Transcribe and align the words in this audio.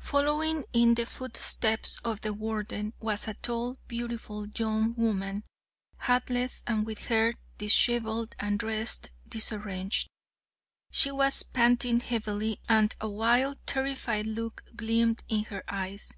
"Following 0.00 0.64
in 0.72 0.94
the 0.96 1.06
footsteps 1.06 2.00
of 2.04 2.20
the 2.20 2.32
Warden, 2.34 2.92
was 2.98 3.28
a 3.28 3.34
tall, 3.34 3.78
beautiful, 3.86 4.48
young 4.48 4.96
woman, 4.96 5.44
hatless, 6.08 6.64
and 6.66 6.84
with 6.84 7.06
hair 7.06 7.34
disheveled 7.58 8.34
and 8.40 8.58
dress 8.58 8.98
disarranged. 9.28 10.08
She 10.90 11.12
was 11.12 11.44
panting 11.44 12.00
heavily, 12.00 12.58
and 12.68 12.96
a 13.00 13.08
wild, 13.08 13.58
terrified 13.64 14.26
look 14.26 14.64
gleamed 14.76 15.22
in 15.28 15.44
her 15.44 15.62
eyes. 15.68 16.16